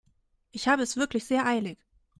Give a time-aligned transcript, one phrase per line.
[0.51, 1.77] Ich habe es wirklich sehr eilig.